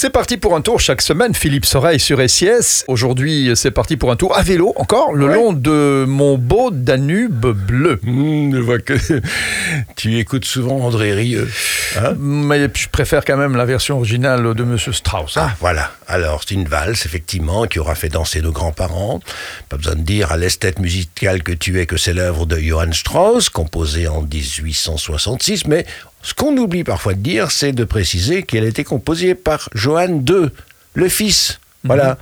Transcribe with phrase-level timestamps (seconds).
[0.00, 2.84] C'est parti pour un tour chaque semaine, Philippe Soreille sur SIS.
[2.86, 5.34] Aujourd'hui, c'est parti pour un tour à vélo, encore, le Ouais.
[5.34, 7.98] long de mon beau Danube bleu.
[8.04, 8.94] Hmm, je vois que
[9.96, 11.48] tu écoutes souvent André Rieu.
[11.96, 15.36] hein Mais je préfère quand même la version originale de Monsieur Strauss.
[15.36, 15.48] hein.
[15.50, 15.90] ah, voilà.
[16.06, 19.18] Alors, c'est une valse, effectivement, qui aura fait danser nos grands-parents.
[19.68, 22.92] Pas besoin de dire à l'esthète musicale que tu es que c'est l'œuvre de Johann
[22.92, 25.84] Strauss, composée en 1866, mais
[26.22, 30.24] ce qu'on oublie parfois de dire, c'est de préciser qu'elle a été composée par Johann
[30.28, 30.48] II,
[30.94, 31.60] le fils.
[31.84, 32.18] Voilà.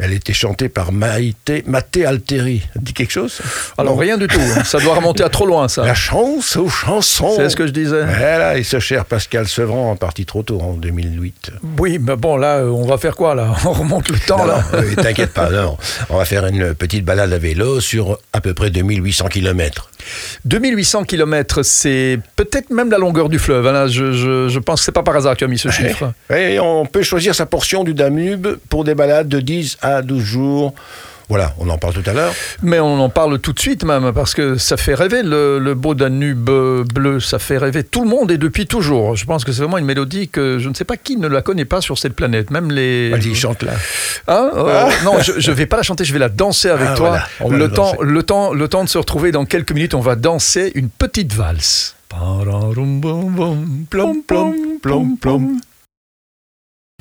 [0.00, 2.62] Elle était chantée par Maïté, Maté Alteri.
[2.72, 3.40] Ça dit quelque chose
[3.78, 4.62] Alors rien du tout, hein.
[4.62, 5.84] ça doit remonter à trop loin ça.
[5.84, 7.32] La chance aux chansons.
[7.36, 8.04] C'est ce que je disais.
[8.04, 11.50] Voilà, et ce cher Pascal Sevran est parti trop tôt en 2008.
[11.80, 13.56] Oui, mais bon là, euh, on va faire quoi là?
[13.64, 14.64] On remonte le temps Non, là.
[14.74, 15.76] euh, t'inquiète pas, non.
[16.10, 19.90] On va faire une petite balade à vélo sur à peu près 2800 km.
[20.44, 23.66] 2800 km, c'est peut-être même la longueur du fleuve.
[23.66, 25.58] hein, là, je, je- je pense que c'est pas par hasard que tu as mis
[25.58, 26.12] ce chiffre.
[26.54, 30.22] Et on peut choisir sa portion du Danube pour des balades de 10 à 12
[30.22, 30.74] jours.
[31.28, 32.32] Voilà, on en parle tout à l'heure.
[32.62, 35.74] Mais on en parle tout de suite même, parce que ça fait rêver le, le
[35.74, 36.48] beau Danube
[36.92, 39.14] bleu, ça fait rêver tout le monde et depuis toujours.
[39.16, 41.42] Je pense que c'est vraiment une mélodie que je ne sais pas qui ne la
[41.42, 43.10] connaît pas sur cette planète, même les...
[43.10, 43.72] Vas-y, chante là.
[44.26, 46.94] Hein Euh, Non, je, je vais pas la chanter, je vais la danser avec Ah,
[46.96, 47.18] toi.
[47.40, 50.16] voilà, le, temps, le, temps, le temps de se retrouver dans quelques minutes, on va
[50.16, 51.94] danser une petite valse.
[53.90, 55.60] Plom, plom, plom, plom.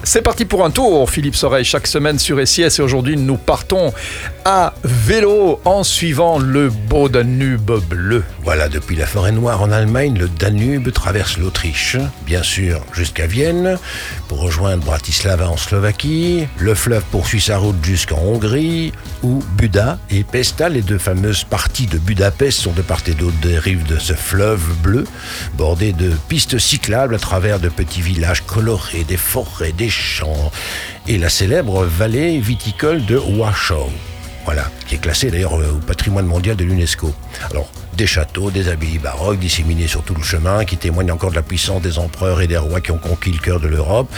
[0.03, 2.78] C'est parti pour un tour, Philippe Soreille, chaque semaine sur SIS.
[2.78, 3.92] Et aujourd'hui, nous partons
[4.45, 8.23] à vélo en suivant le beau Danube bleu.
[8.44, 13.80] Voilà, depuis la forêt noire en Allemagne, le Danube traverse l'Autriche, bien sûr jusqu'à Vienne,
[14.28, 16.48] pour rejoindre Bratislava en Slovaquie.
[16.59, 21.88] Le fleuve poursuit sa route jusqu'en Hongrie, où Buda et Pesta, les deux fameuses parties
[21.88, 25.06] de Budapest, sont de part et d'autre des rives de ce fleuve bleu,
[25.56, 29.87] bordé de pistes cyclables à travers de petits villages colorés, des forêts, des
[31.08, 33.90] et la célèbre vallée viticole de Warschau.
[34.46, 37.14] Voilà, qui est classé d'ailleurs euh, au patrimoine mondial de l'UNESCO.
[37.52, 41.36] Alors, des châteaux, des abbayes baroques disséminés sur tout le chemin, qui témoignent encore de
[41.36, 44.09] la puissance des empereurs et des rois qui ont conquis le cœur de l'Europe.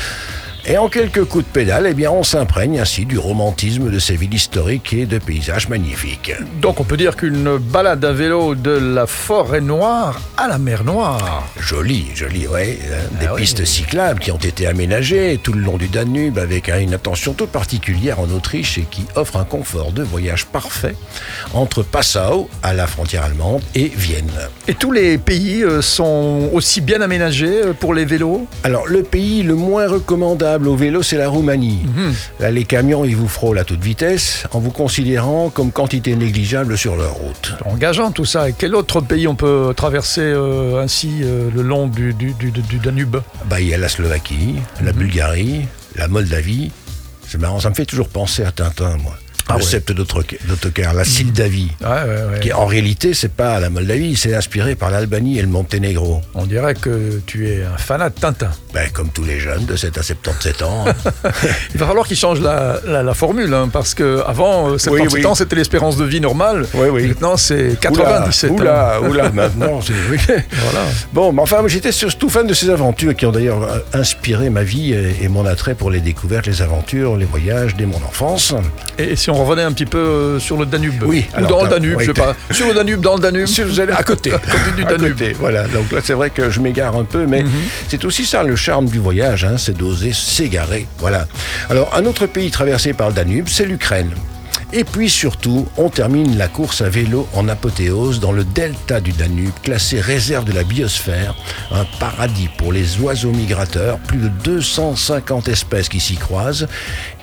[0.66, 4.16] Et en quelques coups de pédale, eh bien, on s'imprègne ainsi du romantisme de ces
[4.16, 6.34] villes historiques et de paysages magnifiques.
[6.62, 10.84] Donc on peut dire qu'une balade à vélo de la forêt noire à la mer
[10.84, 11.48] Noire.
[11.60, 12.78] Joli, joli, ouais.
[12.90, 13.42] euh, Des Ah oui.
[13.42, 17.34] pistes cyclables qui ont été aménagées tout le long du Danube avec hein, une attention
[17.34, 20.96] toute particulière en Autriche et qui offrent un confort de voyage parfait
[21.54, 24.30] entre Passau, à la frontière allemande, et Vienne.
[24.68, 28.46] Et tous les pays euh, sont aussi bien aménagés euh, pour les vélos?
[28.64, 31.82] Alors, le pays le moins recommandable au vélo, c'est la Roumanie.
[32.40, 36.78] Là, les camions, ils vous frôlent à toute vitesse en vous considérant comme quantité négligeable
[36.78, 37.54] sur leur route.
[37.66, 38.50] Engageant tout ça.
[38.50, 42.52] Et quel autre pays on peut traverser euh, ainsi euh, le long du, du- du-
[42.52, 43.18] du Danube?
[43.46, 45.62] Bah, il y a la Slovaquie, la Bulgarie,
[45.96, 46.72] la Moldavie.
[47.28, 49.16] C'est marrant, ça me fait toujours penser à Tintin, moi.
[49.52, 49.94] Ah le ouais.
[49.96, 51.70] d'autoc- d'autocar, la Sildavie.
[51.82, 52.40] Ouais.
[52.42, 56.22] Qui, en réalité, c'est pas la Moldavie, c'est inspiré par l'Albanie et le Monténégro.
[56.36, 58.52] On dirait que tu es un fanat de Tintin.
[58.74, 60.86] Ben, comme tous les jeunes de 7 à 77 ans.
[61.74, 65.26] Il va falloir qu'ils changent la, la- la formule, hein, parce qu'avant, 77 oui.
[65.26, 66.66] ans, c'était l'espérance de vie normale.
[66.76, 67.08] Oui, oui.
[67.08, 68.54] Maintenant, c'est 97 ans.
[68.56, 69.94] Oula, oula, oula, maintenant, c'est...
[70.52, 70.86] Voilà.
[71.14, 74.64] Bon, mais enfin, j'étais surtout fan de ces aventures qui ont d'ailleurs euh, inspiré ma
[74.64, 78.54] vie et, et mon attrait pour les découvertes, les aventures, les voyages dès mon enfance.
[78.98, 81.64] Et si on revenait un petit peu euh, sur le Danube Oui, Ou alors, dans
[81.64, 82.06] le Danube, oui.
[82.06, 82.36] je sais pas.
[82.52, 84.98] Sur le Danube, dans le Danube Si vous allez à côté, À côté du À
[84.98, 85.14] Danube.
[85.18, 85.64] côté, voilà.
[85.68, 87.44] Donc là, c'est vrai que je m'égare un peu, mais
[87.88, 90.88] c'est aussi ça le charme du voyage, hein, c'est d'oser s'égarer.
[91.00, 91.28] Voilà.
[91.70, 94.12] Alors, un autre pays traversé par le Danube, c'est l'Ukraine.
[94.72, 99.12] Et puis surtout, on termine la course à vélo en apothéose dans le delta du
[99.14, 101.34] Danube, classé réserve de la biosphère,
[101.72, 106.68] un paradis pour les oiseaux migrateurs, plus de 250 espèces qui s'y croisent,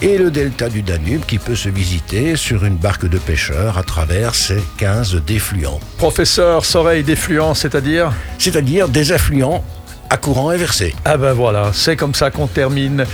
[0.03, 3.85] et le delta du Danube qui peut se visiter sur une barque de pêcheurs à
[3.85, 5.79] travers ses 15 défluents.
[5.99, 8.13] Professeur Soreille d'effluent, c'est-à-dire?
[8.39, 9.65] C'est-à-dire des affluents
[10.11, 10.95] à courant inversé.
[11.05, 13.05] Ah ben voilà, c'est comme ça qu'on termine.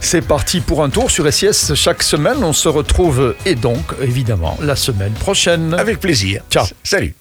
[0.00, 2.42] C'est parti pour un tour sur SIS chaque semaine.
[2.42, 5.74] On se retrouve et donc, évidemment, la semaine prochaine.
[5.74, 6.42] Avec plaisir.
[6.50, 6.66] Ciao.
[6.82, 7.14] Salut.